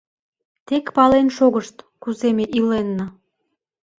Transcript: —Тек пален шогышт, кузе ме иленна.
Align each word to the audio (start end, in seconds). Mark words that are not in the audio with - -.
—Тек 0.67 0.85
пален 0.95 1.27
шогышт, 1.37 1.75
кузе 2.01 2.29
ме 2.37 2.45
иленна. 2.57 3.07